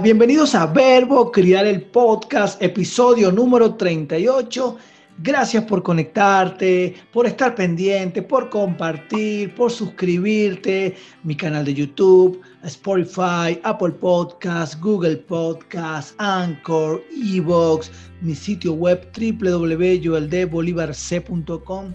Bienvenidos 0.00 0.54
a 0.54 0.64
Verbo 0.66 1.30
Criar 1.30 1.66
el 1.66 1.82
Podcast, 1.82 2.62
episodio 2.62 3.30
número 3.30 3.74
38. 3.74 4.78
Gracias 5.18 5.64
por 5.64 5.82
conectarte, 5.82 6.94
por 7.12 7.26
estar 7.26 7.54
pendiente, 7.54 8.22
por 8.22 8.48
compartir, 8.48 9.54
por 9.54 9.70
suscribirte. 9.70 10.96
Mi 11.24 11.36
canal 11.36 11.66
de 11.66 11.74
YouTube, 11.74 12.40
Spotify, 12.62 13.60
Apple 13.64 13.90
Podcast, 13.90 14.80
Google 14.80 15.18
Podcast, 15.18 16.18
Anchor, 16.18 17.04
Evox, 17.10 17.90
mi 18.22 18.34
sitio 18.34 18.72
web 18.72 19.06
www.yoeldebolivarc.com. 19.14 21.92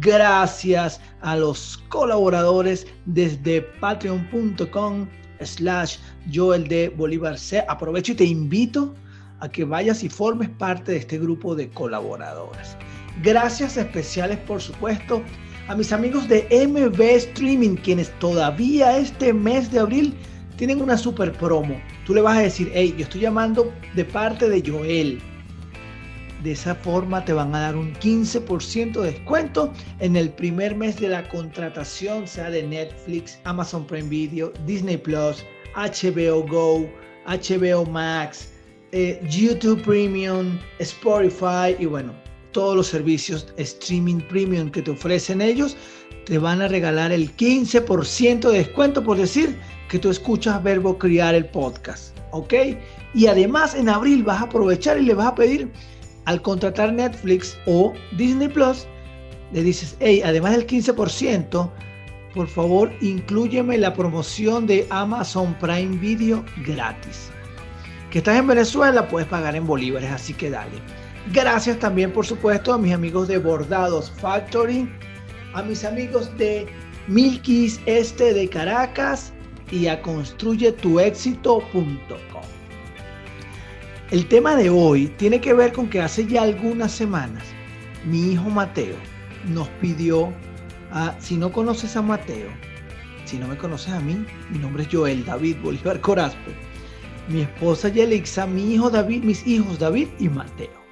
Gracias 0.00 1.02
a 1.20 1.36
los 1.36 1.76
colaboradores 1.88 2.86
desde 3.04 3.60
patreon.com 3.62 5.06
slash 5.42 5.98
Joel 6.32 6.68
de 6.68 6.88
Bolívar 6.90 7.38
C. 7.38 7.64
Aprovecho 7.68 8.12
y 8.12 8.16
te 8.16 8.24
invito 8.24 8.94
a 9.40 9.48
que 9.48 9.64
vayas 9.64 10.02
y 10.02 10.08
formes 10.08 10.48
parte 10.48 10.92
de 10.92 10.98
este 10.98 11.18
grupo 11.18 11.54
de 11.54 11.68
colaboradores. 11.70 12.76
Gracias 13.22 13.76
especiales, 13.76 14.38
por 14.38 14.60
supuesto, 14.60 15.22
a 15.68 15.74
mis 15.74 15.92
amigos 15.92 16.28
de 16.28 16.46
MB 16.68 17.00
Streaming, 17.00 17.76
quienes 17.76 18.10
todavía 18.18 18.98
este 18.98 19.32
mes 19.32 19.70
de 19.70 19.80
abril 19.80 20.14
tienen 20.56 20.80
una 20.80 20.96
super 20.96 21.32
promo. 21.32 21.80
Tú 22.04 22.14
le 22.14 22.20
vas 22.20 22.38
a 22.38 22.42
decir, 22.42 22.70
hey, 22.72 22.94
yo 22.96 23.04
estoy 23.04 23.22
llamando 23.22 23.72
de 23.94 24.04
parte 24.04 24.48
de 24.48 24.62
Joel. 24.64 25.20
De 26.46 26.52
esa 26.52 26.76
forma 26.76 27.24
te 27.24 27.32
van 27.32 27.52
a 27.56 27.60
dar 27.62 27.74
un 27.74 27.92
15% 27.94 29.00
de 29.00 29.10
descuento 29.10 29.72
en 29.98 30.14
el 30.14 30.30
primer 30.30 30.76
mes 30.76 30.94
de 31.00 31.08
la 31.08 31.28
contratación, 31.28 32.28
sea 32.28 32.50
de 32.50 32.62
Netflix, 32.62 33.40
Amazon 33.42 33.84
Prime 33.84 34.08
Video, 34.08 34.52
Disney 34.64 34.96
Plus, 34.96 35.44
HBO 35.74 36.46
Go, 36.46 36.88
HBO 37.26 37.84
Max, 37.86 38.52
eh, 38.92 39.20
YouTube 39.28 39.82
Premium, 39.82 40.56
Spotify 40.78 41.74
y 41.80 41.86
bueno, 41.86 42.14
todos 42.52 42.76
los 42.76 42.86
servicios 42.86 43.52
streaming 43.56 44.20
premium 44.28 44.70
que 44.70 44.82
te 44.82 44.92
ofrecen 44.92 45.40
ellos, 45.40 45.76
te 46.26 46.38
van 46.38 46.62
a 46.62 46.68
regalar 46.68 47.10
el 47.10 47.34
15% 47.34 48.52
de 48.52 48.58
descuento 48.58 49.02
por 49.02 49.16
decir 49.16 49.58
que 49.88 49.98
tú 49.98 50.10
escuchas 50.10 50.62
Verbo 50.62 50.96
Criar 50.96 51.34
el 51.34 51.46
podcast, 51.46 52.16
¿ok? 52.30 52.54
Y 53.14 53.26
además 53.26 53.74
en 53.74 53.88
abril 53.88 54.22
vas 54.22 54.42
a 54.42 54.44
aprovechar 54.44 54.98
y 54.98 55.06
le 55.06 55.14
vas 55.14 55.26
a 55.26 55.34
pedir 55.34 55.72
al 56.26 56.42
contratar 56.42 56.92
Netflix 56.92 57.58
o 57.66 57.94
Disney 58.16 58.48
Plus, 58.48 58.86
le 59.52 59.62
dices, 59.62 59.96
hey, 60.00 60.22
además 60.24 60.52
del 60.52 60.66
15%, 60.66 61.70
por 62.34 62.48
favor, 62.48 62.92
incluyeme 63.00 63.78
la 63.78 63.94
promoción 63.94 64.66
de 64.66 64.86
Amazon 64.90 65.56
Prime 65.58 65.96
Video 65.96 66.44
gratis. 66.66 67.30
Que 68.10 68.18
estás 68.18 68.38
en 68.38 68.48
Venezuela, 68.48 69.08
puedes 69.08 69.28
pagar 69.28 69.56
en 69.56 69.66
bolívares, 69.66 70.10
así 70.10 70.34
que 70.34 70.50
dale. 70.50 70.76
Gracias 71.32 71.78
también, 71.78 72.12
por 72.12 72.26
supuesto, 72.26 72.74
a 72.74 72.78
mis 72.78 72.92
amigos 72.92 73.28
de 73.28 73.38
Bordados 73.38 74.10
Factory, 74.10 74.90
a 75.54 75.62
mis 75.62 75.84
amigos 75.84 76.36
de 76.36 76.66
Milkis 77.08 77.80
Este 77.86 78.34
de 78.34 78.48
Caracas 78.48 79.32
y 79.70 79.86
a 79.86 80.02
construyetuexito.com. 80.02 82.55
El 84.12 84.28
tema 84.28 84.54
de 84.54 84.70
hoy 84.70 85.08
tiene 85.16 85.40
que 85.40 85.52
ver 85.52 85.72
con 85.72 85.90
que 85.90 86.00
hace 86.00 86.24
ya 86.28 86.42
algunas 86.42 86.92
semanas 86.92 87.42
mi 88.04 88.32
hijo 88.32 88.48
Mateo 88.48 88.94
nos 89.48 89.68
pidió 89.80 90.32
si 91.18 91.36
no 91.36 91.50
conoces 91.50 91.96
a 91.96 92.02
Mateo, 92.02 92.48
si 93.24 93.36
no 93.36 93.48
me 93.48 93.58
conoces 93.58 93.92
a 93.92 93.98
mí, 93.98 94.24
mi 94.50 94.58
nombre 94.60 94.84
es 94.84 94.88
Joel 94.92 95.24
David 95.24 95.56
Bolívar 95.60 96.00
Corazpo, 96.00 96.52
mi 97.28 97.40
esposa 97.40 97.88
Yelixa, 97.88 98.46
mi 98.46 98.74
hijo 98.74 98.90
David, 98.90 99.24
mis 99.24 99.44
hijos 99.44 99.80
David 99.80 100.06
y 100.20 100.28
Mateo. 100.28 100.86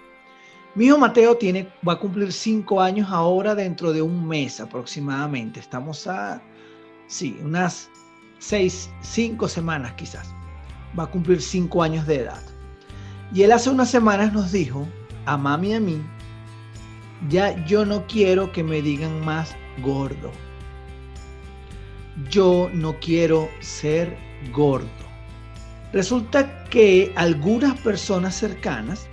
Mi 0.75 0.87
hijo 0.87 0.99
Mateo 0.99 1.37
tiene, 1.37 1.69
va 1.87 1.93
a 1.93 2.01
cumplir 2.01 2.33
cinco 2.33 2.81
años 2.81 3.09
ahora 3.13 3.55
dentro 3.55 3.93
de 3.93 4.03
un 4.03 4.27
mes 4.27 4.59
aproximadamente. 4.59 5.61
Estamos 5.61 6.09
a, 6.09 6.43
sí, 7.07 7.39
unas 7.45 7.89
seis, 8.41 8.91
cinco 9.03 9.47
semanas 9.47 9.93
quizás. 9.93 10.35
Va 10.99 11.05
a 11.05 11.11
cumplir 11.11 11.41
cinco 11.41 11.81
años 11.81 12.09
de 12.09 12.23
edad. 12.23 12.54
Y 13.33 13.43
él 13.43 13.53
hace 13.53 13.71
unas 13.71 13.91
semanas 13.91 14.33
nos 14.33 14.53
dijo, 14.53 14.87
a 15.27 15.37
mami 15.37 15.71
y 15.71 15.75
a 15.75 15.81
mí, 15.81 16.03
ya 17.29 17.65
yo 17.65 17.85
no 17.85 18.07
quiero 18.07 18.53
que 18.53 18.63
me 18.63 18.83
digan 18.83 19.25
más 19.25 19.57
gordo. 19.83 20.31
Yo 22.31 22.71
no 22.73 22.99
quiero 23.01 23.49
ser 23.61 24.17
gordo. 24.53 24.89
Resulta 25.93 26.65
que 26.65 27.13
algunas 27.17 27.79
personas 27.81 28.35
cercanas, 28.35 29.07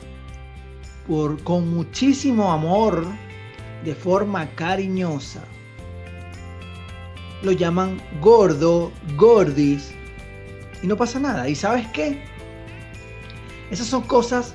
por, 1.08 1.42
con 1.44 1.70
muchísimo 1.74 2.52
amor, 2.52 3.06
de 3.86 3.96
forma 3.96 4.48
cariñosa, 4.56 5.44
lo 7.44 7.52
llaman 7.52 8.02
gordo, 8.20 8.92
gordis, 9.16 9.94
y 10.84 10.88
no 10.88 10.98
pasa 10.98 11.20
nada. 11.20 11.48
¿Y 11.50 11.56
sabes 11.56 11.88
qué? 11.88 12.24
Esas 13.72 13.88
son 13.88 14.02
cosas 14.02 14.54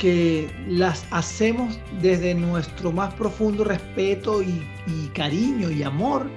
que 0.00 0.50
las 0.66 1.06
hacemos 1.12 1.78
desde 2.02 2.34
nuestro 2.34 2.90
más 2.90 3.14
profundo 3.14 3.62
respeto 3.62 4.42
y, 4.42 4.66
cariño 5.14 5.70
y 5.70 5.84
amor 5.84 6.28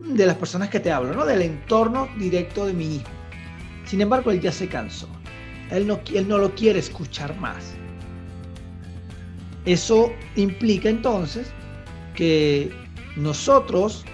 de 0.00 0.24
las 0.24 0.36
personas 0.36 0.70
que 0.70 0.80
te 0.80 0.90
hablo, 0.90 1.12
¿no? 1.12 1.26
Del 1.26 1.42
entorno 1.42 2.08
directo 2.18 2.64
de 2.64 2.72
mi 2.72 2.96
hijo. 2.96 3.10
Sin 3.84 4.00
embargo, 4.00 4.30
él 4.30 4.40
ya 4.40 4.50
se 4.50 4.66
cansó. 4.66 5.08
Él 5.70 5.86
no, 5.86 6.00
él 6.14 6.26
no 6.26 6.38
lo 6.38 6.54
quiere 6.54 6.78
escuchar 6.78 7.38
más. 7.38 7.74
Eso 9.66 10.10
implica 10.36 10.88
entonces 10.88 11.52
que 12.14 12.72
nosotros, 13.16 14.04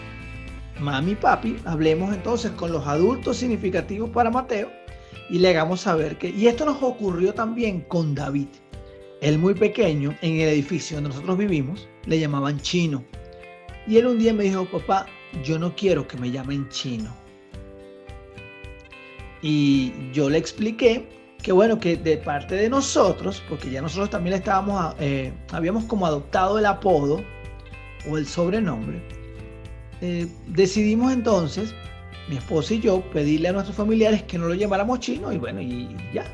mami 0.81 1.13
y 1.13 1.15
papi, 1.15 1.57
hablemos 1.67 2.13
entonces 2.13 2.51
con 2.53 2.73
los 2.73 2.87
adultos 2.87 3.37
significativos 3.37 4.11
para 4.11 4.31
Mateo 4.31 4.78
y 5.31 5.39
le 5.39 5.49
hagamos 5.49 5.81
saber 5.81 6.19
que, 6.19 6.31
y 6.31 6.47
esto 6.47 6.65
nos 6.65 6.83
ocurrió 6.83 7.35
también 7.35 7.83
con 7.83 8.15
David. 8.15 8.49
Él 9.21 9.39
muy 9.39 9.55
pequeño, 9.55 10.17
en 10.23 10.35
el 10.41 10.49
edificio 10.49 10.97
donde 10.97 11.11
nosotros 11.11 11.37
vivimos, 11.37 11.89
le 12.07 12.21
llamaban 12.21 12.61
chino. 12.61 13.05
Y 13.87 13.97
él 13.97 14.07
un 14.07 14.19
día 14.19 14.33
me 14.33 14.45
dijo, 14.45 14.65
papá, 14.67 15.07
yo 15.45 15.59
no 15.59 15.75
quiero 15.75 16.07
que 16.07 16.17
me 16.17 16.31
llamen 16.31 16.69
chino. 16.69 17.13
Y 19.43 19.93
yo 20.13 20.31
le 20.31 20.39
expliqué 20.39 21.07
que 21.43 21.53
bueno, 21.53 21.79
que 21.79 21.97
de 21.97 22.17
parte 22.17 22.57
de 22.57 22.69
nosotros, 22.69 23.43
porque 23.49 23.71
ya 23.71 23.81
nosotros 23.81 24.11
también 24.11 24.37
estábamos, 24.37 24.95
eh, 24.99 25.33
habíamos 25.53 25.85
como 25.85 26.07
adoptado 26.07 26.59
el 26.59 26.67
apodo 26.67 27.23
o 28.11 28.19
el 28.19 28.27
sobrenombre, 28.27 29.01
eh, 30.01 30.27
decidimos 30.49 31.13
entonces, 31.13 31.75
mi 32.29 32.37
esposa 32.37 32.75
y 32.75 32.81
yo, 32.81 33.01
pedirle 33.11 33.49
a 33.49 33.53
nuestros 33.53 33.77
familiares 33.77 34.23
que 34.25 34.39
no 34.39 34.49
lo 34.49 34.55
llamáramos 34.55 35.01
chino 35.01 35.33
y 35.33 35.39
bueno, 35.39 35.61
y 35.61 35.89
ya, 36.13 36.25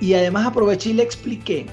y 0.00 0.14
además 0.14 0.46
aproveché 0.46 0.90
y 0.90 0.94
le 0.94 1.02
expliqué 1.02 1.66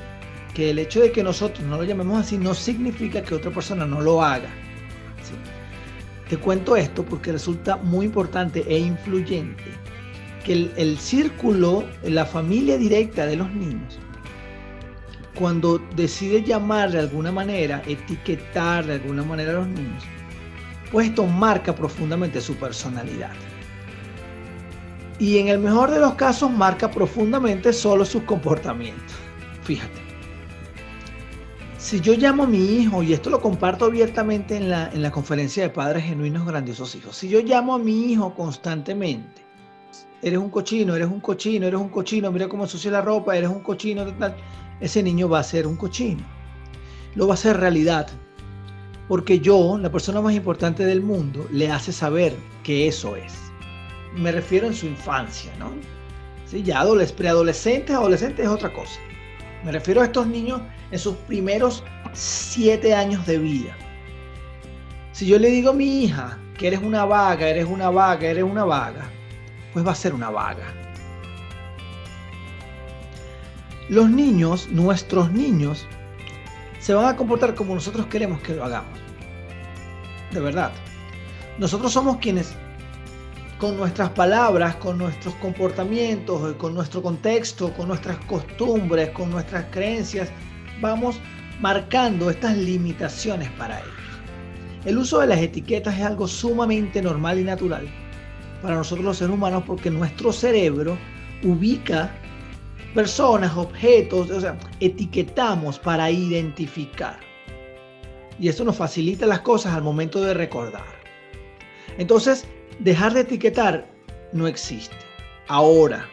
que 0.53 0.71
el 0.71 0.79
hecho 0.79 0.99
de 0.99 1.11
que 1.11 1.23
nosotros 1.23 1.65
no 1.65 1.77
lo 1.77 1.83
llamemos 1.83 2.19
así 2.19 2.37
no 2.37 2.53
significa 2.53 3.21
que 3.21 3.35
otra 3.35 3.51
persona 3.51 3.85
no 3.85 4.01
lo 4.01 4.21
haga. 4.21 4.49
Te 6.29 6.35
cuento 6.37 6.75
esto 6.75 7.05
porque 7.05 7.31
resulta 7.31 7.77
muy 7.77 8.05
importante 8.05 8.65
e 8.67 8.77
influyente 8.77 9.63
que 10.43 10.53
el, 10.53 10.71
el 10.75 10.97
círculo, 10.97 11.85
la 12.03 12.25
familia 12.25 12.77
directa 12.77 13.25
de 13.25 13.37
los 13.37 13.49
niños, 13.51 13.97
cuando 15.35 15.79
decide 15.95 16.43
llamar 16.43 16.91
de 16.91 16.99
alguna 16.99 17.31
manera, 17.31 17.81
etiquetar 17.87 18.85
de 18.85 18.95
alguna 18.95 19.23
manera 19.23 19.51
a 19.51 19.55
los 19.55 19.67
niños, 19.67 20.03
pues 20.91 21.09
esto 21.09 21.25
marca 21.25 21.73
profundamente 21.75 22.41
su 22.41 22.55
personalidad 22.55 23.31
y 25.19 25.37
en 25.39 25.47
el 25.47 25.59
mejor 25.59 25.91
de 25.91 25.99
los 25.99 26.13
casos 26.15 26.51
marca 26.51 26.91
profundamente 26.91 27.73
solo 27.73 28.05
sus 28.05 28.23
comportamientos. 28.23 29.15
Fíjate. 29.63 30.07
Si 31.77 32.01
yo 32.01 32.13
llamo 32.13 32.43
a 32.43 32.47
mi 32.47 32.57
hijo, 32.57 33.01
y 33.01 33.13
esto 33.13 33.29
lo 33.29 33.39
comparto 33.39 33.85
abiertamente 33.85 34.57
en 34.57 34.69
la, 34.69 34.89
en 34.91 35.01
la 35.01 35.11
conferencia 35.11 35.63
de 35.63 35.69
padres 35.69 36.03
genuinos 36.03 36.45
grandiosos 36.45 36.93
hijos, 36.95 37.15
si 37.15 37.29
yo 37.29 37.39
llamo 37.41 37.75
a 37.75 37.79
mi 37.79 38.11
hijo 38.11 38.33
constantemente, 38.35 39.45
eres 40.21 40.39
un 40.39 40.49
cochino, 40.49 40.95
eres 40.95 41.07
un 41.07 41.19
cochino, 41.19 41.67
eres 41.67 41.79
un 41.79 41.89
cochino, 41.89 42.31
mira 42.31 42.49
cómo 42.49 42.67
sucia 42.67 42.91
la 42.91 43.01
ropa, 43.01 43.37
eres 43.37 43.49
un 43.49 43.61
cochino, 43.61 44.05
tal, 44.15 44.35
ese 44.81 45.01
niño 45.01 45.29
va 45.29 45.39
a 45.39 45.43
ser 45.43 45.65
un 45.65 45.77
cochino. 45.77 46.23
Lo 47.15 47.27
va 47.27 47.33
a 47.33 47.35
hacer 47.35 47.57
realidad. 47.57 48.09
Porque 49.07 49.39
yo, 49.39 49.77
la 49.77 49.91
persona 49.91 50.21
más 50.21 50.33
importante 50.33 50.85
del 50.85 51.01
mundo, 51.01 51.47
le 51.51 51.71
hace 51.71 51.91
saber 51.91 52.35
que 52.63 52.87
eso 52.87 53.15
es 53.15 53.47
me 54.17 54.31
refiero 54.31 54.67
en 54.67 54.73
su 54.73 54.85
infancia, 54.85 55.51
¿no? 55.59 55.71
Sí, 56.45 56.63
ya 56.63 56.83
preadolescentes, 57.15 57.95
adolescentes 57.95 58.45
es 58.45 58.51
otra 58.51 58.73
cosa. 58.73 58.99
Me 59.63 59.71
refiero 59.71 60.01
a 60.01 60.05
estos 60.05 60.27
niños 60.27 60.61
en 60.91 60.99
sus 60.99 61.15
primeros 61.15 61.83
siete 62.13 62.93
años 62.93 63.25
de 63.25 63.37
vida. 63.37 63.75
Si 65.11 65.25
yo 65.25 65.37
le 65.39 65.49
digo 65.49 65.71
a 65.71 65.73
mi 65.73 66.03
hija 66.03 66.37
que 66.57 66.67
eres 66.67 66.79
una 66.81 67.05
vaga, 67.05 67.49
eres 67.49 67.65
una 67.65 67.89
vaga, 67.89 68.27
eres 68.27 68.43
una 68.43 68.63
vaga, 68.63 69.09
pues 69.73 69.85
va 69.85 69.91
a 69.91 69.95
ser 69.95 70.13
una 70.13 70.29
vaga. 70.29 70.73
los 73.89 74.09
niños, 74.09 74.67
nuestros 74.69 75.31
niños, 75.31 75.87
se 76.87 76.93
van 76.93 77.05
a 77.05 77.17
comportar 77.17 77.53
como 77.53 77.75
nosotros 77.75 78.05
queremos 78.05 78.39
que 78.39 78.55
lo 78.55 78.63
hagamos. 78.63 78.97
De 80.31 80.39
verdad. 80.39 80.71
Nosotros 81.59 81.91
somos 81.91 82.15
quienes 82.15 82.55
con 83.59 83.75
nuestras 83.75 84.11
palabras, 84.11 84.77
con 84.77 84.97
nuestros 84.97 85.33
comportamientos, 85.35 86.53
con 86.53 86.73
nuestro 86.73 87.01
contexto, 87.01 87.73
con 87.73 87.89
nuestras 87.89 88.15
costumbres, 88.19 89.09
con 89.09 89.29
nuestras 89.31 89.65
creencias, 89.69 90.29
vamos 90.79 91.19
marcando 91.59 92.29
estas 92.29 92.55
limitaciones 92.55 93.51
para 93.57 93.79
ellos. 93.81 93.91
El 94.85 94.97
uso 94.97 95.19
de 95.19 95.27
las 95.27 95.39
etiquetas 95.39 95.93
es 95.93 96.05
algo 96.05 96.25
sumamente 96.25 97.01
normal 97.01 97.37
y 97.37 97.43
natural 97.43 97.85
para 98.61 98.75
nosotros 98.75 99.03
los 99.03 99.17
seres 99.17 99.33
humanos 99.33 99.63
porque 99.67 99.91
nuestro 99.91 100.31
cerebro 100.31 100.97
ubica 101.43 102.13
personas, 102.97 103.55
objetos, 103.55 104.31
o 104.31 104.41
sea, 104.41 104.57
etiquetamos 104.79 105.77
para 105.77 106.09
identificar. 106.09 107.19
Y 108.39 108.47
eso 108.47 108.63
nos 108.63 108.77
facilita 108.77 109.27
las 109.27 109.41
cosas 109.41 109.75
al 109.75 109.83
momento 109.83 110.19
de 110.19 110.33
recordar. 110.33 110.97
Entonces, 111.99 112.47
dejar 112.79 113.13
de 113.13 113.19
etiquetar 113.19 113.87
no 114.33 114.47
existe. 114.47 114.95
Ahora, 115.47 116.09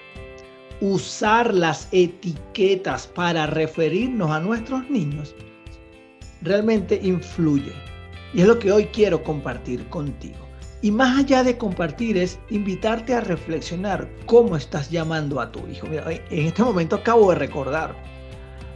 usar 0.82 1.54
las 1.54 1.88
etiquetas 1.90 3.06
para 3.06 3.46
referirnos 3.46 4.30
a 4.30 4.40
nuestros 4.40 4.90
niños 4.90 5.34
realmente 6.42 7.00
influye. 7.02 7.72
Y 8.34 8.42
es 8.42 8.46
lo 8.46 8.58
que 8.58 8.70
hoy 8.70 8.84
quiero 8.92 9.22
compartir 9.22 9.88
contigo. 9.88 10.43
Y 10.84 10.90
más 10.90 11.18
allá 11.18 11.42
de 11.42 11.56
compartir 11.56 12.18
es 12.18 12.38
invitarte 12.50 13.14
a 13.14 13.22
reflexionar 13.22 14.06
cómo 14.26 14.54
estás 14.54 14.90
llamando 14.90 15.40
a 15.40 15.50
tu 15.50 15.66
hijo. 15.66 15.86
En 15.86 16.46
este 16.46 16.62
momento 16.62 16.96
acabo 16.96 17.30
de 17.30 17.38
recordar, 17.38 17.96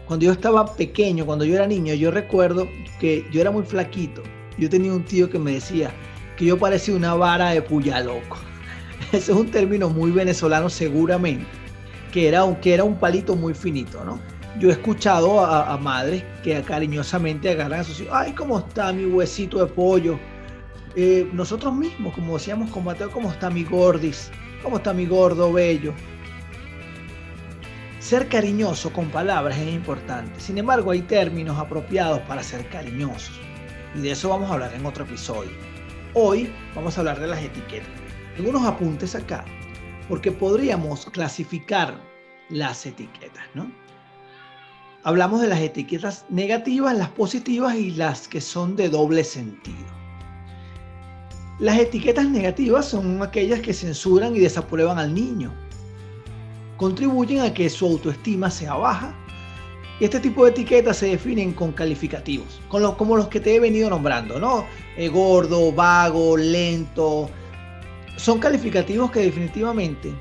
cuando 0.06 0.24
yo 0.24 0.32
estaba 0.32 0.74
pequeño, 0.74 1.26
cuando 1.26 1.44
yo 1.44 1.56
era 1.56 1.66
niño, 1.66 1.92
yo 1.92 2.10
recuerdo 2.10 2.66
que 2.98 3.26
yo 3.30 3.42
era 3.42 3.50
muy 3.50 3.62
flaquito. 3.62 4.22
Yo 4.56 4.70
tenía 4.70 4.90
un 4.90 5.04
tío 5.04 5.28
que 5.28 5.38
me 5.38 5.52
decía 5.52 5.90
que 6.38 6.46
yo 6.46 6.58
parecía 6.58 6.96
una 6.96 7.12
vara 7.12 7.50
de 7.50 7.60
puya 7.60 8.00
loco. 8.00 8.38
Ese 9.12 9.30
es 9.32 9.38
un 9.38 9.50
término 9.50 9.90
muy 9.90 10.10
venezolano 10.10 10.70
seguramente, 10.70 11.44
que 12.10 12.26
era, 12.26 12.42
era 12.64 12.84
un 12.84 12.98
palito 12.98 13.36
muy 13.36 13.52
finito, 13.52 14.02
¿no? 14.02 14.18
Yo 14.58 14.70
he 14.70 14.72
escuchado 14.72 15.44
a, 15.44 15.74
a 15.74 15.76
madres 15.76 16.24
que 16.42 16.58
cariñosamente 16.62 17.50
agarran 17.50 17.80
a 17.80 17.84
sus 17.84 18.00
hijos, 18.00 18.14
ay, 18.16 18.32
¿cómo 18.32 18.60
está 18.60 18.94
mi 18.94 19.04
huesito 19.04 19.58
de 19.58 19.66
pollo? 19.66 20.18
Eh, 21.00 21.30
nosotros 21.32 21.76
mismos, 21.76 22.12
como 22.12 22.36
decíamos 22.36 22.72
con 22.72 22.82
Mateo, 22.82 23.08
¿cómo 23.12 23.30
está 23.30 23.50
mi 23.50 23.62
gordis? 23.62 24.32
¿Cómo 24.64 24.78
está 24.78 24.92
mi 24.92 25.06
gordo 25.06 25.52
bello? 25.52 25.94
Ser 28.00 28.26
cariñoso 28.26 28.92
con 28.92 29.08
palabras 29.08 29.56
es 29.58 29.72
importante. 29.72 30.40
Sin 30.40 30.58
embargo, 30.58 30.90
hay 30.90 31.02
términos 31.02 31.56
apropiados 31.56 32.18
para 32.22 32.42
ser 32.42 32.68
cariñosos. 32.68 33.38
Y 33.94 34.00
de 34.00 34.10
eso 34.10 34.30
vamos 34.30 34.50
a 34.50 34.54
hablar 34.54 34.74
en 34.74 34.84
otro 34.84 35.04
episodio. 35.04 35.52
Hoy 36.14 36.52
vamos 36.74 36.96
a 36.96 37.02
hablar 37.02 37.20
de 37.20 37.28
las 37.28 37.44
etiquetas. 37.44 37.86
Algunos 38.36 38.66
apuntes 38.66 39.14
acá, 39.14 39.44
porque 40.08 40.32
podríamos 40.32 41.06
clasificar 41.06 41.94
las 42.48 42.84
etiquetas, 42.84 43.44
¿no? 43.54 43.70
Hablamos 45.04 45.42
de 45.42 45.46
las 45.46 45.60
etiquetas 45.60 46.26
negativas, 46.28 46.98
las 46.98 47.10
positivas 47.10 47.76
y 47.76 47.92
las 47.92 48.26
que 48.26 48.40
son 48.40 48.74
de 48.74 48.88
doble 48.88 49.22
sentido. 49.22 49.97
Las 51.58 51.76
etiquetas 51.76 52.28
negativas 52.28 52.86
son 52.86 53.20
aquellas 53.20 53.60
que 53.60 53.74
censuran 53.74 54.36
y 54.36 54.38
desaprueban 54.38 54.96
al 54.96 55.12
niño. 55.12 55.52
Contribuyen 56.76 57.40
a 57.40 57.52
que 57.52 57.68
su 57.68 57.86
autoestima 57.86 58.48
sea 58.48 58.74
baja. 58.74 59.12
Y 59.98 60.04
este 60.04 60.20
tipo 60.20 60.44
de 60.44 60.52
etiquetas 60.52 60.98
se 60.98 61.06
definen 61.06 61.52
con 61.52 61.72
calificativos, 61.72 62.60
como 62.68 63.16
los 63.16 63.26
que 63.26 63.40
te 63.40 63.56
he 63.56 63.58
venido 63.58 63.90
nombrando, 63.90 64.38
¿no? 64.38 64.64
Eh, 64.96 65.08
gordo, 65.08 65.72
vago, 65.72 66.36
lento. 66.36 67.28
Son 68.16 68.38
calificativos 68.38 69.10
que 69.10 69.18
definitivamente 69.18 70.12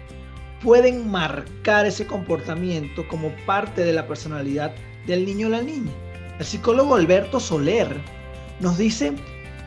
pueden 0.63 1.07
marcar 1.11 1.85
ese 1.85 2.07
comportamiento 2.07 3.07
como 3.07 3.29
parte 3.45 3.83
de 3.83 3.93
la 3.93 4.07
personalidad 4.07 4.73
del 5.05 5.27
niño 5.27 5.45
o 5.45 5.51
la 5.51 5.61
niña. 5.61 5.91
El 6.39 6.45
psicólogo 6.45 6.95
Alberto 6.95 7.39
Soler 7.39 7.95
nos 8.59 8.79
dice 8.79 9.13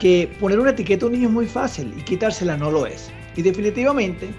que 0.01 0.35
poner 0.41 0.59
una 0.59 0.71
etiqueta 0.71 1.05
a 1.05 1.09
un 1.09 1.13
niño 1.13 1.29
es 1.29 1.35
muy 1.35 1.47
fácil 1.47 1.95
y 1.97 2.03
quitársela 2.03 2.57
no 2.57 2.71
lo 2.71 2.87
es. 2.87 3.13
Y 3.37 3.43
definitivamente, 3.43 4.31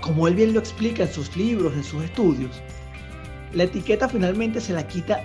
como 0.00 0.26
él 0.28 0.36
bien 0.36 0.54
lo 0.54 0.60
explica 0.60 1.02
en 1.02 1.12
sus 1.12 1.36
libros, 1.36 1.74
en 1.74 1.84
sus 1.84 2.04
estudios, 2.04 2.62
la 3.52 3.64
etiqueta 3.64 4.08
finalmente 4.08 4.60
se 4.60 4.72
la 4.72 4.86
quita 4.86 5.20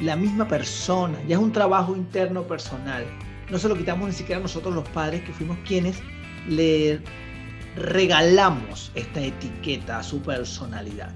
la 0.00 0.16
misma 0.16 0.48
persona, 0.48 1.18
ya 1.28 1.36
es 1.36 1.42
un 1.42 1.52
trabajo 1.52 1.94
interno 1.94 2.42
personal. 2.46 3.04
No 3.50 3.58
se 3.58 3.68
lo 3.68 3.76
quitamos 3.76 4.08
ni 4.08 4.14
siquiera 4.14 4.40
nosotros 4.40 4.74
los 4.74 4.88
padres 4.88 5.22
que 5.22 5.32
fuimos 5.32 5.58
quienes 5.66 6.00
le 6.48 7.00
regalamos 7.76 8.90
esta 8.94 9.20
etiqueta 9.20 9.98
a 9.98 10.02
su 10.02 10.22
personalidad. 10.22 11.12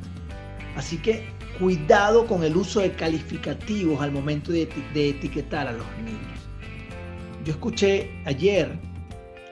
Así 0.77 0.99
que 0.99 1.33
cuidado 1.59 2.27
con 2.27 2.45
el 2.45 2.57
uso 2.57 2.81
de 2.81 2.93
calificativos 2.93 4.03
al 4.03 4.13
momento 4.13 4.53
de, 4.53 4.69
de 4.93 5.11
etiquetar 5.11 5.69
a 5.69 5.73
los 5.73 5.87
niños. 6.05 6.34
Yo 7.45 7.53
escuché 7.53 8.11
ayer 8.25 8.73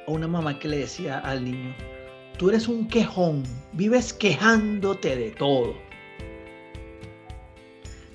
a 0.06 0.10
una 0.10 0.26
mamá 0.26 0.58
que 0.58 0.66
le 0.66 0.78
decía 0.78 1.18
al 1.18 1.44
niño, 1.44 1.74
tú 2.38 2.48
eres 2.48 2.66
un 2.66 2.88
quejón, 2.88 3.42
vives 3.74 4.14
quejándote 4.14 5.14
de 5.14 5.30
todo. 5.32 5.74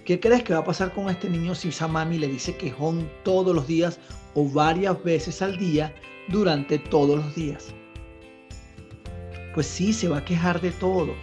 ¿Qué 0.03 0.19
crees 0.19 0.43
que 0.43 0.53
va 0.53 0.61
a 0.61 0.63
pasar 0.63 0.91
con 0.93 1.09
este 1.09 1.29
niño 1.29 1.53
si 1.53 1.67
esa 1.67 1.87
mami 1.87 2.17
le 2.17 2.27
dice 2.27 2.57
quejón 2.57 3.07
todos 3.23 3.53
los 3.53 3.67
días 3.67 3.99
o 4.33 4.49
varias 4.49 5.03
veces 5.03 5.43
al 5.43 5.59
día 5.59 5.93
durante 6.29 6.79
todos 6.79 7.17
los 7.17 7.35
días? 7.35 7.67
Pues 9.53 9.67
sí, 9.67 9.93
se 9.93 10.07
va 10.07 10.17
a 10.17 10.25
quejar 10.25 10.59
de 10.59 10.71
todo. 10.71 11.13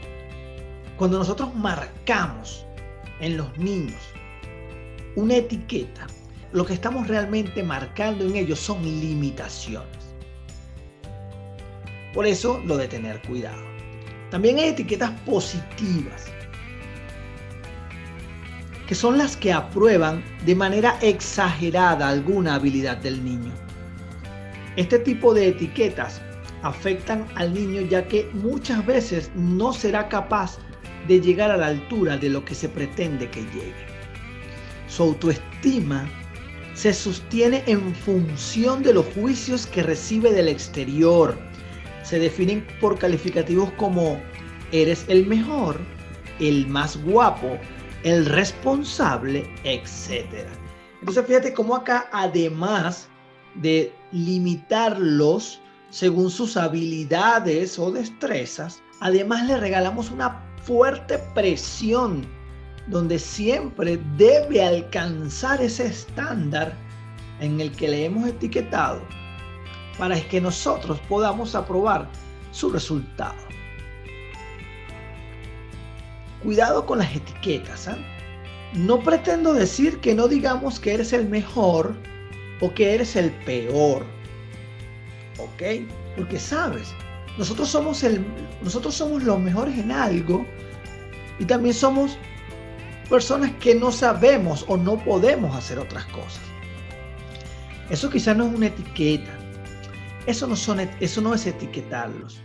Cuando 0.97 1.19
nosotros 1.19 1.53
marcamos 1.57 2.65
en 3.19 3.37
los 3.37 3.59
niños 3.59 4.01
una 5.17 5.37
etiqueta, 5.37 6.07
lo 6.55 6.65
que 6.65 6.75
estamos 6.75 7.09
realmente 7.09 7.65
marcando 7.65 8.25
en 8.25 8.37
ellos 8.37 8.61
son 8.61 8.81
limitaciones. 8.81 10.15
Por 12.15 12.27
eso 12.27 12.63
lo 12.65 12.77
de 12.77 12.87
tener 12.87 13.21
cuidado. 13.23 13.61
También 14.31 14.59
hay 14.59 14.69
etiquetas 14.69 15.11
positivas, 15.27 16.27
que 18.87 18.95
son 18.95 19.19
las 19.19 19.37
que 19.37 19.53
aprueban 19.53 20.23
de 20.47 20.55
manera 20.55 20.97
exagerada 21.03 22.09
alguna 22.09 22.55
habilidad 22.55 22.99
del 22.99 23.25
niño. 23.25 23.53
Este 24.77 25.01
tipo 25.01 25.35
de 25.35 25.49
etiquetas 25.49 26.21
afectan 26.63 27.27
al 27.35 27.53
niño 27.53 27.83
ya 27.83 28.07
que 28.07 28.31
muchas 28.33 28.87
veces 28.87 29.29
no 29.35 29.73
será 29.73 30.09
capaz 30.09 30.59
de 31.09 31.21
llegar 31.21 31.51
a 31.51 31.57
la 31.57 31.67
altura 31.67 32.17
de 32.17 32.29
lo 32.29 32.45
que 32.45 32.55
se 32.55 32.69
pretende 32.69 33.29
que 33.29 33.41
llegue. 33.41 33.75
Su 34.87 35.03
autoestima 35.03 36.09
se 36.75 36.93
sostiene 36.93 37.63
en 37.67 37.95
función 37.95 38.83
de 38.83 38.93
los 38.93 39.07
juicios 39.15 39.67
que 39.67 39.83
recibe 39.83 40.33
del 40.33 40.49
exterior. 40.49 41.39
Se 42.03 42.19
definen 42.19 42.67
por 42.81 42.99
calificativos 42.99 43.71
como 43.73 44.21
eres 44.73 45.05
el 45.09 45.27
mejor, 45.27 45.79
el 46.41 46.67
más 46.67 46.97
guapo, 47.03 47.59
el 48.03 48.27
responsable, 48.27 49.49
etc. 49.63 50.47
Entonces 51.01 51.27
fíjate 51.27 51.55
cómo 51.55 51.77
acá, 51.77 52.09
además 52.13 53.09
de 53.55 53.93
limitarlos 54.11 55.61
según 55.91 56.29
sus 56.29 56.57
habilidades 56.57 57.79
o 57.79 57.93
destrezas, 57.93 58.83
además 59.01 59.47
le 59.47 59.57
regalamos 59.59 60.11
una 60.11 60.45
fuerte 60.65 61.19
presión 61.35 62.27
donde 62.87 63.19
siempre 63.19 63.99
debe 64.17 64.63
alcanzar 64.63 65.61
ese 65.63 65.87
estándar 65.87 66.75
en 67.41 67.61
el 67.61 67.73
que 67.73 67.89
le 67.89 68.05
hemos 68.05 68.29
etiquetado 68.29 69.01
para 69.99 70.21
que 70.21 70.41
nosotros 70.41 70.99
podamos 71.09 71.55
aprobar 71.55 72.09
su 72.51 72.71
resultado. 72.71 73.35
Cuidado 76.43 76.85
con 76.85 76.99
las 76.99 77.15
etiquetas. 77.15 77.89
¿ah? 77.89 77.97
No 78.75 79.01
pretendo 79.01 79.55
decir 79.55 80.01
que 80.01 80.15
no 80.15 80.29
digamos 80.29 80.79
que 80.79 80.95
eres 80.95 81.13
el 81.13 81.29
mejor 81.29 81.95
o 82.61 82.73
que 82.75 82.95
eres 82.95 83.17
el 83.17 83.31
peor. 83.31 84.05
¿Ok? 85.39 85.89
Porque 86.17 86.39
sabes, 86.39 86.93
nosotros 87.39 87.69
somos, 87.69 88.05
el, 88.05 88.25
nosotros 88.63 88.95
somos 88.95 89.23
los 89.23 89.39
mejores 89.41 89.79
en 89.79 89.91
algo 89.91 90.47
y 91.39 91.45
también 91.45 91.75
somos 91.75 92.17
personas 93.09 93.53
que 93.61 93.75
no 93.75 93.93
sabemos 93.93 94.65
o 94.69 94.77
no 94.77 94.99
podemos 94.99 95.55
hacer 95.57 95.79
otras 95.79 96.05
cosas. 96.07 96.43
Eso 97.91 98.11
quizás 98.11 98.37
no 98.37 98.47
es 98.47 98.55
una 98.55 98.67
etiqueta. 98.67 99.31
Eso 100.27 100.47
no, 100.47 101.35
es 101.35 101.47
etiquetarlos. 101.47 102.41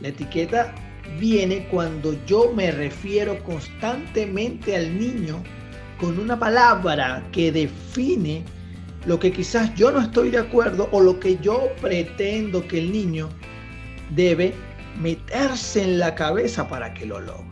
La 0.00 0.08
etiqueta 0.08 0.74
viene 1.18 1.68
cuando 1.68 2.14
yo 2.26 2.52
me 2.52 2.70
refiero 2.72 3.42
constantemente 3.44 4.76
al 4.76 4.98
niño 4.98 5.42
con 5.98 6.18
una 6.18 6.38
palabra 6.38 7.24
que 7.30 7.52
define 7.52 8.42
lo 9.06 9.18
que 9.18 9.32
quizás 9.32 9.74
yo 9.74 9.90
no 9.90 10.00
estoy 10.00 10.30
de 10.30 10.38
acuerdo 10.38 10.88
o 10.92 11.00
lo 11.00 11.20
que 11.20 11.38
yo 11.38 11.68
pretendo 11.80 12.66
que 12.66 12.78
el 12.78 12.92
niño 12.92 13.28
debe 14.10 14.54
meterse 15.00 15.82
en 15.82 15.98
la 15.98 16.14
cabeza 16.14 16.68
para 16.68 16.92
que 16.92 17.06
lo 17.06 17.20
logre. 17.20 17.49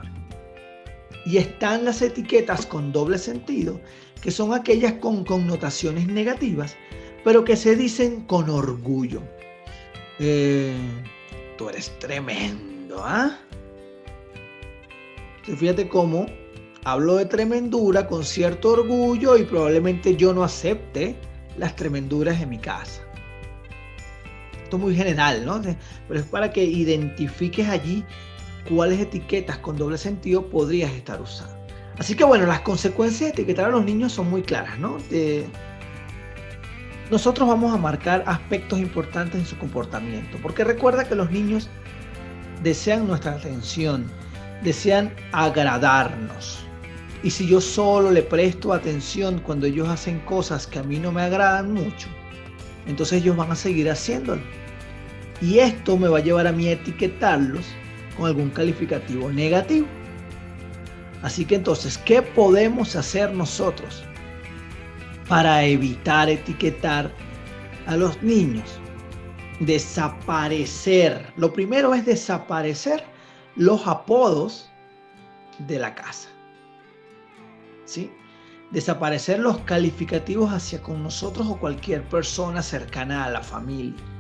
Y 1.29 1.37
están 1.37 1.85
las 1.85 2.01
etiquetas 2.01 2.65
con 2.65 2.91
doble 2.91 3.19
sentido, 3.19 3.79
que 4.23 4.31
son 4.31 4.55
aquellas 4.55 4.95
con 4.95 5.27
connotaciones 5.27 6.07
negativas, 6.07 6.75
pero 7.23 7.45
que 7.45 7.55
se 7.55 7.77
dicen 7.77 8.23
con 8.23 8.49
orgullo. 8.49 9.23
Eh, 10.21 10.75
tú 11.59 11.69
eres 11.69 11.93
tremendo, 11.99 13.03
¿ah? 13.05 13.39
Fíjate 15.43 15.87
cómo 15.87 16.25
hablo 16.85 17.17
de 17.17 17.27
tremendura 17.27 18.07
con 18.07 18.25
cierto 18.25 18.73
orgullo 18.73 19.37
y 19.37 19.43
probablemente 19.45 20.17
yo 20.17 20.33
no 20.33 20.43
acepte 20.43 21.15
las 21.59 21.77
tremenduras 21.77 22.41
en 22.41 22.49
mi 22.49 22.59
casa. 22.59 23.03
Esto 24.65 24.79
es 24.79 24.83
muy 24.83 24.95
general, 24.95 25.45
¿no? 25.45 25.61
Pero 26.09 26.21
es 26.21 26.27
para 26.27 26.51
que 26.51 26.65
identifiques 26.65 27.69
allí 27.69 28.03
cuáles 28.69 29.01
etiquetas 29.01 29.59
con 29.59 29.77
doble 29.77 29.99
sentido 29.99 30.47
podrías 30.47 30.93
estar 30.93 31.21
usando. 31.21 31.57
Así 31.99 32.15
que 32.15 32.25
bueno, 32.25 32.47
las 32.47 32.61
consecuencias 32.61 33.31
de 33.31 33.43
etiquetar 33.43 33.67
a 33.67 33.71
los 33.71 33.85
niños 33.85 34.13
son 34.13 34.31
muy 34.31 34.43
claras, 34.43 34.79
¿no? 34.79 34.99
nosotros 37.11 37.49
vamos 37.49 37.75
a 37.75 37.79
marcar 37.79 38.23
aspectos 38.27 38.79
importantes 38.79 39.41
en 39.41 39.47
su 39.47 39.57
comportamiento, 39.57 40.37
porque 40.43 40.63
recuerda 40.63 41.09
que 41.09 41.15
los 41.15 41.31
niños 41.31 41.71
desean 42.63 43.07
nuestra 43.07 43.33
atención, 43.33 44.07
desean 44.63 45.15
agradarnos. 45.33 46.59
Y 47.23 47.31
si 47.31 47.49
yo 47.49 47.63
solo 47.63 48.11
le 48.11 48.23
presto 48.23 48.75
atención 48.75 49.41
cuando 49.41 49.67
ellos 49.67 49.89
hacen 49.89 50.21
cosas 50.21 50.67
que 50.67 50.79
a 50.79 50.83
mí 50.83 50.99
no 50.99 51.11
me 51.11 51.23
agradan 51.23 51.73
mucho, 51.73 52.09
entonces 52.87 53.23
ellos 53.23 53.37
van 53.37 53.53
a 53.53 53.57
seguir 53.57 53.91
haciéndolo. 53.91 54.43
Y 55.41 55.61
esto 55.61 55.97
me 55.97 56.09
va 56.09 56.19
a 56.19 56.23
llevar 56.23 56.47
a 56.47 56.53
mí 56.53 56.69
a 56.69 56.73
etiquetarlos 56.73 57.65
con 58.19 58.27
algún 58.27 58.51
calificativo 58.51 59.31
negativo. 59.31 59.87
Así 61.23 61.45
que 61.45 61.55
entonces, 61.55 61.97
¿qué 61.99 62.21
podemos 62.21 62.95
hacer 62.97 63.33
nosotros 63.33 64.05
para 65.29 65.65
evitar 65.65 66.29
etiquetar 66.29 67.11
a 67.87 67.97
los 67.97 68.23
niños? 68.23 68.79
Desaparecer. 69.61 71.33
Lo 71.37 71.53
primero 71.53 71.95
es 71.95 72.05
desaparecer 72.05 73.05
los 73.57 73.87
apodos 73.87 74.71
de 75.67 75.79
la 75.79 75.95
casa. 75.95 76.29
¿Sí? 77.85 78.11
Desaparecer 78.71 79.41
los 79.41 79.59
calificativos 79.61 80.53
hacia 80.53 80.83
con 80.83 81.03
nosotros 81.03 81.47
o 81.49 81.57
cualquier 81.57 82.03
persona 82.05 82.63
cercana 82.63 83.25
a 83.25 83.31
la 83.31 83.43
familia. 83.43 84.18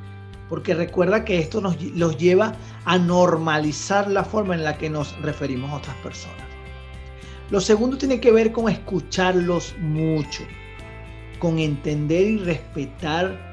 Porque 0.49 0.75
recuerda 0.75 1.25
que 1.25 1.38
esto 1.38 1.61
nos 1.61 1.81
los 1.83 2.17
lleva 2.17 2.55
a 2.85 2.99
normalizar 2.99 4.11
la 4.11 4.25
forma 4.25 4.55
en 4.55 4.64
la 4.64 4.78
que 4.78 4.88
nos 4.88 5.21
referimos 5.21 5.71
a 5.71 5.76
otras 5.76 5.97
personas. 5.97 6.47
Lo 7.50 7.61
segundo 7.61 7.97
tiene 7.97 8.21
que 8.21 8.33
ver 8.33 8.52
con 8.52 8.69
escucharlos 8.69 9.75
mucho, 9.78 10.45
con 11.38 11.59
entender 11.59 12.26
y 12.26 12.38
respetar 12.38 13.49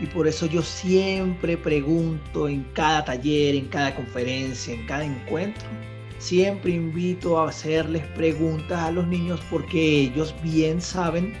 y 0.00 0.06
por 0.06 0.26
eso 0.26 0.46
yo 0.46 0.62
siempre 0.62 1.56
pregunto 1.56 2.48
en 2.48 2.64
cada 2.72 3.04
taller, 3.04 3.54
en 3.54 3.66
cada 3.68 3.94
conferencia, 3.94 4.74
en 4.74 4.86
cada 4.86 5.04
encuentro, 5.04 5.66
siempre 6.18 6.72
invito 6.72 7.38
a 7.38 7.48
hacerles 7.48 8.04
preguntas 8.08 8.80
a 8.80 8.90
los 8.90 9.06
niños 9.06 9.40
porque 9.50 10.00
ellos 10.00 10.34
bien 10.42 10.80
saben 10.80 11.32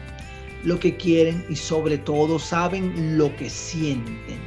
lo 0.62 0.78
que 0.78 0.96
quieren 0.96 1.44
y 1.48 1.56
sobre 1.56 1.98
todo 1.98 2.38
saben 2.38 3.18
lo 3.18 3.34
que 3.36 3.50
sienten. 3.50 4.43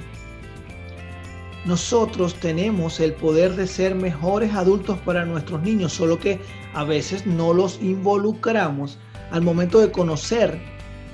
Nosotros 1.67 2.33
tenemos 2.35 3.01
el 3.01 3.11
poder 3.11 3.57
de 3.57 3.67
ser 3.67 3.93
mejores 3.93 4.53
adultos 4.53 4.97
para 4.99 5.25
nuestros 5.25 5.61
niños, 5.63 5.91
solo 5.91 6.17
que 6.17 6.39
a 6.73 6.85
veces 6.85 7.27
no 7.27 7.53
los 7.53 7.81
involucramos 7.81 8.97
al 9.31 9.41
momento 9.41 9.81
de 9.81 9.91
conocer 9.91 10.57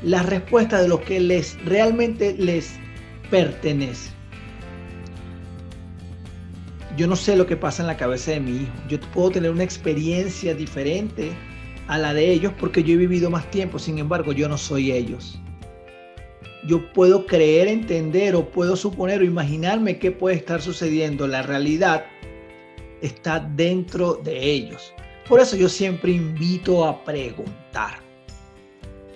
la 0.04 0.22
respuesta 0.22 0.80
de 0.80 0.88
lo 0.88 1.02
que 1.02 1.20
les 1.20 1.58
realmente 1.66 2.36
les 2.38 2.76
pertenece. 3.32 4.12
Yo 6.96 7.08
no 7.08 7.16
sé 7.16 7.36
lo 7.36 7.48
que 7.48 7.58
pasa 7.58 7.82
en 7.82 7.88
la 7.88 7.98
cabeza 7.98 8.30
de 8.30 8.40
mi 8.40 8.52
hijo. 8.52 8.74
Yo 8.88 9.00
puedo 9.12 9.32
tener 9.32 9.50
una 9.50 9.64
experiencia 9.64 10.54
diferente 10.54 11.32
a 11.88 11.98
la 11.98 12.14
de 12.14 12.32
ellos 12.32 12.54
porque 12.60 12.84
yo 12.84 12.94
he 12.94 12.98
vivido 12.98 13.32
más 13.32 13.50
tiempo. 13.50 13.80
Sin 13.80 13.98
embargo, 13.98 14.34
yo 14.34 14.48
no 14.48 14.60
soy 14.60 14.92
ellos. 14.92 15.40
Yo 16.66 16.92
puedo 16.94 17.26
creer, 17.26 17.68
entender 17.68 18.36
o 18.36 18.50
puedo 18.50 18.76
suponer 18.76 19.22
o 19.22 19.26
imaginarme 19.26 20.00
qué 20.00 20.12
puede 20.12 20.38
estar 20.38 20.62
sucediendo. 20.62 21.28
La 21.28 21.42
realidad 21.42 22.06
está 23.02 23.40
dentro 23.40 24.16
de 24.16 24.42
ellos. 24.42 24.94
Por 25.28 25.40
eso 25.40 25.56
yo 25.56 25.68
siempre 25.68 26.12
invito 26.12 26.86
a 26.86 27.04
preguntar. 27.04 28.00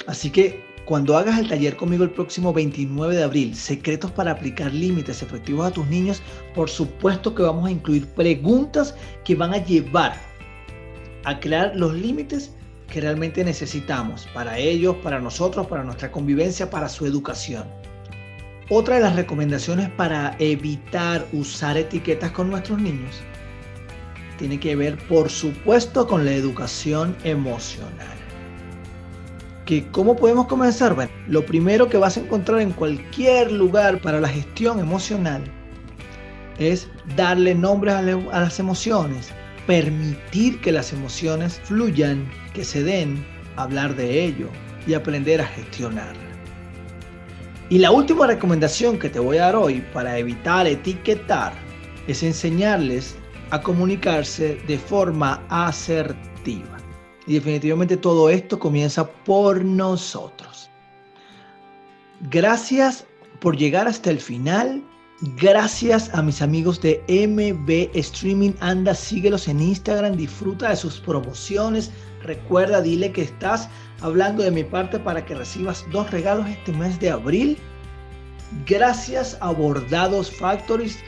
Así 0.07 0.29
que 0.29 0.61
cuando 0.85 1.17
hagas 1.17 1.37
el 1.37 1.49
taller 1.49 1.75
conmigo 1.75 2.05
el 2.05 2.11
próximo 2.11 2.53
29 2.53 3.15
de 3.15 3.23
abril, 3.23 3.55
secretos 3.55 4.09
para 4.11 4.31
aplicar 4.31 4.73
límites 4.73 5.21
efectivos 5.21 5.67
a 5.67 5.71
tus 5.71 5.85
niños, 5.87 6.21
por 6.55 6.69
supuesto 6.69 7.35
que 7.35 7.43
vamos 7.43 7.65
a 7.67 7.71
incluir 7.71 8.07
preguntas 8.07 8.95
que 9.25 9.35
van 9.35 9.53
a 9.53 9.63
llevar 9.63 10.17
a 11.25 11.39
crear 11.41 11.75
los 11.75 11.93
límites 11.93 12.53
que 12.87 13.01
realmente 13.01 13.43
necesitamos 13.43 14.27
para 14.33 14.57
ellos, 14.57 14.95
para 15.03 15.19
nosotros, 15.19 15.67
para 15.67 15.83
nuestra 15.83 16.11
convivencia, 16.11 16.69
para 16.69 16.89
su 16.89 17.05
educación. 17.05 17.65
Otra 18.69 18.95
de 18.95 19.01
las 19.01 19.15
recomendaciones 19.15 19.89
para 19.89 20.35
evitar 20.39 21.25
usar 21.31 21.77
etiquetas 21.77 22.31
con 22.31 22.49
nuestros 22.49 22.81
niños 22.81 23.15
tiene 24.37 24.59
que 24.59 24.75
ver, 24.75 24.97
por 25.07 25.29
supuesto, 25.29 26.05
con 26.05 26.25
la 26.25 26.33
educación 26.33 27.15
emocional 27.23 28.17
que 29.67 29.85
cómo 29.91 30.15
podemos 30.15 30.47
comenzar. 30.47 30.95
Bueno, 30.95 31.11
lo 31.27 31.45
primero 31.45 31.87
que 31.89 31.97
vas 31.97 32.17
a 32.17 32.21
encontrar 32.21 32.61
en 32.61 32.71
cualquier 32.71 33.51
lugar 33.51 34.01
para 34.01 34.19
la 34.19 34.29
gestión 34.29 34.79
emocional 34.79 35.43
es 36.57 36.87
darle 37.15 37.53
nombres 37.53 37.93
a, 37.93 38.01
las 38.01 38.59
emociones, 38.59 39.29
permitir 39.67 40.59
que 40.61 40.71
las 40.71 40.91
emociones 40.93 41.61
fluyan, 41.65 42.27
que 42.53 42.63
se 42.63 42.83
den, 42.83 43.23
hablar 43.57 43.95
de 43.95 44.25
ello 44.25 44.49
y 44.87 44.95
aprender 44.95 45.41
a 45.41 45.47
gestionarlas. 45.47 46.23
Y 47.69 47.79
la 47.79 47.91
última 47.91 48.25
recomendación 48.27 48.97
que 48.97 49.09
te 49.09 49.19
voy 49.19 49.37
a 49.37 49.41
dar 49.41 49.57
hoy 49.57 49.83
para 49.93 50.17
evitar 50.17 50.65
etiquetar 50.65 51.53
es 52.07 52.23
enseñarles 52.23 53.17
a 53.51 53.61
comunicarse 53.61 54.55
de 54.67 54.77
forma 54.77 55.43
asertiva. 55.49 56.77
Y 57.27 57.33
definitivamente 57.33 57.97
todo 57.97 58.29
esto 58.29 58.57
comienza 58.57 59.05
por 59.05 59.65
nosotros. 59.65 60.69
Gracias 62.31 63.05
por 63.41 63.57
llegar 63.57 63.87
hasta 63.87 64.11
el 64.11 64.19
final. 64.19 64.81
Gracias 65.21 66.13
a 66.13 66.21
mis 66.21 66.43
amigos 66.43 66.79
de 66.79 67.01
MB 67.09 67.89
Streaming. 67.97 68.51
Anda, 68.59 68.93
síguelos 68.93 69.47
en 69.47 69.59
Instagram, 69.59 70.15
disfruta 70.15 70.69
de 70.69 70.75
sus 70.75 70.99
promociones. 70.99 71.89
Recuerda, 72.21 72.83
dile 72.83 73.11
que 73.11 73.23
estás 73.23 73.67
hablando 74.01 74.43
de 74.43 74.51
mi 74.51 74.63
parte 74.63 74.99
para 74.99 75.25
que 75.25 75.33
recibas 75.33 75.83
dos 75.91 76.11
regalos 76.11 76.47
este 76.47 76.71
mes 76.71 76.99
de 76.99 77.09
abril. 77.09 77.57
Gracias 78.67 79.39
a 79.41 79.49
Bordados 79.49 80.29
Factories 80.29 80.99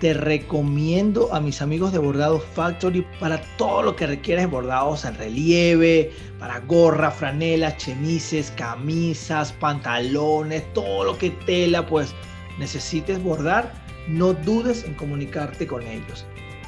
te 0.00 0.14
recomiendo 0.14 1.32
a 1.32 1.40
mis 1.40 1.60
amigos 1.60 1.92
de 1.92 1.98
Bordado 1.98 2.40
Factory 2.40 3.06
para 3.20 3.38
todo 3.58 3.82
lo 3.82 3.96
que 3.96 4.06
requieras 4.06 4.50
bordados 4.50 5.04
en 5.04 5.14
relieve, 5.14 6.10
para 6.38 6.58
gorra, 6.60 7.10
franelas, 7.10 7.76
chemises, 7.76 8.50
camisas, 8.52 9.52
pantalones, 9.52 10.64
todo 10.72 11.04
lo 11.04 11.18
que 11.18 11.28
tela 11.44 11.86
pues 11.86 12.14
necesites 12.60 13.20
bordar, 13.20 13.72
no 14.06 14.32
dudes 14.32 14.84
en 14.84 14.94
comunicarte 14.94 15.66
con 15.66 15.82
ellos. 15.82 16.24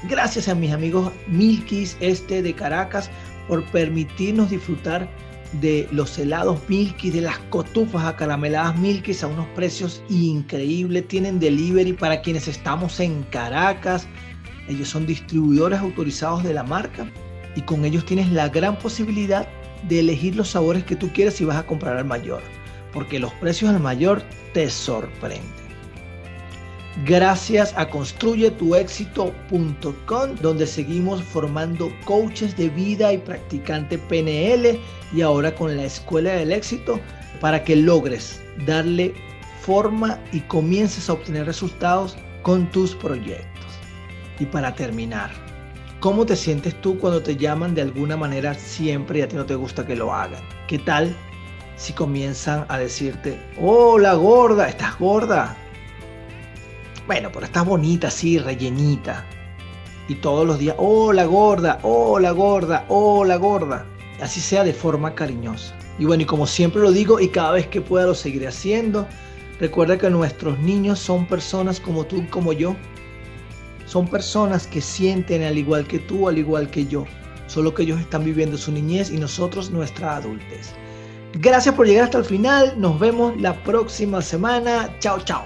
Gracias 0.08 0.48
a 0.48 0.56
mis 0.56 0.72
amigos 0.72 1.12
Milkis 1.28 1.96
este 2.00 2.42
de 2.42 2.52
Caracas 2.54 3.08
por 3.46 3.64
permitirnos 3.70 4.50
disfrutar 4.50 5.08
de 5.60 5.86
los 5.92 6.18
helados 6.18 6.58
Milky, 6.68 7.10
de 7.10 7.20
las 7.20 7.38
cotufas 7.50 8.04
acarameladas 8.04 8.76
Milky 8.78 9.12
a 9.22 9.26
unos 9.26 9.46
precios 9.48 10.02
increíbles. 10.08 11.06
Tienen 11.06 11.38
delivery 11.38 11.92
para 11.92 12.22
quienes 12.22 12.48
estamos 12.48 12.98
en 12.98 13.22
Caracas. 13.24 14.08
Ellos 14.68 14.88
son 14.88 15.06
distribuidores 15.06 15.78
autorizados 15.78 16.42
de 16.42 16.54
la 16.54 16.64
marca 16.64 17.06
y 17.54 17.60
con 17.62 17.84
ellos 17.84 18.06
tienes 18.06 18.30
la 18.32 18.48
gran 18.48 18.78
posibilidad 18.78 19.46
de 19.88 20.00
elegir 20.00 20.36
los 20.36 20.50
sabores 20.50 20.84
que 20.84 20.96
tú 20.96 21.12
quieres 21.12 21.34
si 21.34 21.44
vas 21.44 21.56
a 21.56 21.66
comprar 21.66 21.96
al 21.96 22.04
mayor, 22.04 22.42
porque 22.92 23.18
los 23.18 23.32
precios 23.34 23.70
al 23.70 23.80
mayor 23.80 24.22
te 24.54 24.70
sorprenden. 24.70 25.61
Gracias 27.04 27.74
a 27.76 27.88
construyetuexito.com, 27.88 30.36
donde 30.40 30.66
seguimos 30.66 31.22
formando 31.22 31.92
coaches 32.04 32.56
de 32.56 32.68
vida 32.68 33.12
y 33.12 33.18
practicantes 33.18 34.00
PNL 34.08 34.80
y 35.12 35.22
ahora 35.22 35.54
con 35.54 35.76
la 35.76 35.84
Escuela 35.84 36.32
del 36.32 36.52
Éxito 36.52 37.00
para 37.40 37.62
que 37.64 37.76
logres 37.76 38.40
darle 38.66 39.14
forma 39.60 40.18
y 40.32 40.40
comiences 40.40 41.08
a 41.08 41.14
obtener 41.14 41.46
resultados 41.46 42.16
con 42.42 42.70
tus 42.70 42.94
proyectos. 42.94 43.48
Y 44.38 44.46
para 44.46 44.74
terminar, 44.74 45.30
¿cómo 46.00 46.26
te 46.26 46.36
sientes 46.36 46.78
tú 46.80 46.98
cuando 46.98 47.22
te 47.22 47.36
llaman 47.36 47.74
de 47.74 47.82
alguna 47.82 48.16
manera 48.16 48.54
siempre 48.54 49.20
y 49.20 49.22
a 49.22 49.28
ti 49.28 49.36
no 49.36 49.46
te 49.46 49.54
gusta 49.54 49.86
que 49.86 49.96
lo 49.96 50.12
hagan? 50.12 50.42
¿Qué 50.68 50.78
tal 50.78 51.16
si 51.76 51.92
comienzan 51.92 52.66
a 52.68 52.78
decirte, 52.78 53.40
hola 53.58 54.14
gorda, 54.14 54.68
estás 54.68 54.98
gorda? 54.98 55.56
Bueno, 57.12 57.28
pero 57.30 57.44
estás 57.44 57.66
bonita, 57.66 58.08
así, 58.08 58.38
rellenita. 58.38 59.26
Y 60.08 60.14
todos 60.14 60.46
los 60.46 60.58
días, 60.58 60.76
hola 60.78 61.26
gorda, 61.26 61.78
hola 61.82 62.30
gorda, 62.30 62.86
hola 62.88 63.36
gorda. 63.36 63.84
Así 64.22 64.40
sea 64.40 64.64
de 64.64 64.72
forma 64.72 65.14
cariñosa. 65.14 65.74
Y 65.98 66.06
bueno, 66.06 66.22
y 66.22 66.26
como 66.26 66.46
siempre 66.46 66.80
lo 66.80 66.90
digo 66.90 67.20
y 67.20 67.28
cada 67.28 67.52
vez 67.52 67.66
que 67.66 67.82
pueda 67.82 68.06
lo 68.06 68.14
seguiré 68.14 68.46
haciendo, 68.48 69.06
recuerda 69.60 69.98
que 69.98 70.08
nuestros 70.08 70.58
niños 70.60 71.00
son 71.00 71.26
personas 71.26 71.80
como 71.80 72.06
tú, 72.06 72.26
como 72.30 72.54
yo. 72.54 72.74
Son 73.84 74.08
personas 74.08 74.66
que 74.66 74.80
sienten 74.80 75.42
al 75.42 75.58
igual 75.58 75.86
que 75.86 75.98
tú, 75.98 76.30
al 76.30 76.38
igual 76.38 76.70
que 76.70 76.86
yo. 76.86 77.04
Solo 77.46 77.74
que 77.74 77.82
ellos 77.82 78.00
están 78.00 78.24
viviendo 78.24 78.56
su 78.56 78.72
niñez 78.72 79.10
y 79.10 79.18
nosotros 79.18 79.70
nuestra 79.70 80.16
adultez. 80.16 80.72
Gracias 81.34 81.74
por 81.74 81.86
llegar 81.86 82.04
hasta 82.04 82.16
el 82.16 82.24
final. 82.24 82.72
Nos 82.78 82.98
vemos 82.98 83.38
la 83.38 83.52
próxima 83.64 84.22
semana. 84.22 84.88
Chao, 84.98 85.20
chao. 85.20 85.44